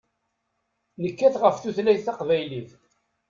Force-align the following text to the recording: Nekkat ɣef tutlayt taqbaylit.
Nekkat 1.03 1.35
ɣef 1.41 1.55
tutlayt 1.57 2.05
taqbaylit. 2.07 2.69